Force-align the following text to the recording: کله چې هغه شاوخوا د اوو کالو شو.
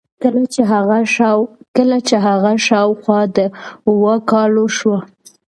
کله 1.75 1.97
چې 2.07 2.17
هغه 2.33 2.51
شاوخوا 2.67 3.19
د 3.35 3.37
اوو 3.89 4.13
کالو 4.31 4.65
شو. 4.77 4.95